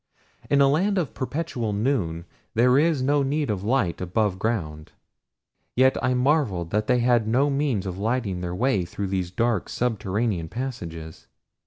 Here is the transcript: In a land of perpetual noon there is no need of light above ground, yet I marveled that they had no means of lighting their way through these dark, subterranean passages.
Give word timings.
In 0.49 0.61
a 0.61 0.67
land 0.67 0.97
of 0.97 1.13
perpetual 1.13 1.73
noon 1.73 2.25
there 2.55 2.79
is 2.79 3.03
no 3.03 3.21
need 3.21 3.51
of 3.51 3.63
light 3.63 4.01
above 4.01 4.39
ground, 4.39 4.93
yet 5.75 5.95
I 6.03 6.15
marveled 6.15 6.71
that 6.71 6.87
they 6.87 6.97
had 7.01 7.27
no 7.27 7.51
means 7.51 7.85
of 7.85 7.99
lighting 7.99 8.41
their 8.41 8.55
way 8.55 8.83
through 8.83 9.09
these 9.09 9.29
dark, 9.29 9.69
subterranean 9.69 10.49
passages. 10.49 11.27